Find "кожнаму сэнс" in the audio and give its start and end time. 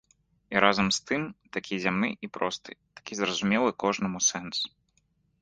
3.87-4.57